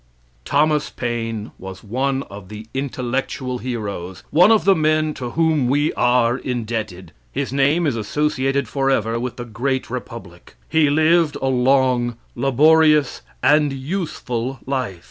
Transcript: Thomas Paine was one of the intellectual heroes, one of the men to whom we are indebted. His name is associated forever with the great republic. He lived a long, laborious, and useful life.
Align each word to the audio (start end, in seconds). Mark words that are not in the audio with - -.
Thomas 0.45 0.89
Paine 0.89 1.51
was 1.59 1.83
one 1.83 2.23
of 2.23 2.49
the 2.49 2.65
intellectual 2.73 3.59
heroes, 3.59 4.23
one 4.31 4.49
of 4.51 4.65
the 4.65 4.73
men 4.73 5.13
to 5.13 5.29
whom 5.29 5.67
we 5.67 5.93
are 5.93 6.39
indebted. 6.39 7.11
His 7.31 7.53
name 7.53 7.85
is 7.85 7.95
associated 7.95 8.67
forever 8.67 9.19
with 9.19 9.35
the 9.35 9.45
great 9.45 9.91
republic. 9.91 10.55
He 10.67 10.89
lived 10.89 11.35
a 11.39 11.49
long, 11.49 12.15
laborious, 12.35 13.21
and 13.43 13.71
useful 13.71 14.57
life. 14.65 14.99